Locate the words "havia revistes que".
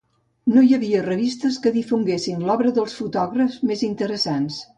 0.77-1.73